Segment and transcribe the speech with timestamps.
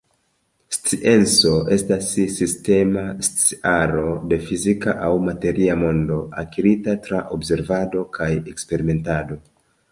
[0.75, 2.07] Scienco estas
[2.37, 9.43] sistema sciaro de fizika aŭ materia mondo akirita tra observado kaj eksperimentado.